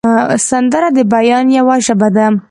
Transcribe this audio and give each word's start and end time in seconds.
سندره 0.49 0.89
د 0.97 0.99
بیان 1.13 1.45
یوه 1.57 1.75
ژبه 1.85 2.09
ده 2.15 2.25